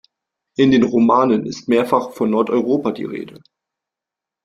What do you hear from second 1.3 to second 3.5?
ist mehrfach von Nordeuropa die Rede.